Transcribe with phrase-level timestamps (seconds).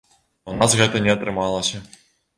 [0.47, 1.85] А ў нас гэта не атрымалася.